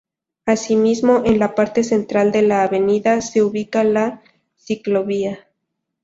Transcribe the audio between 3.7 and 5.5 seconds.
la ciclovía.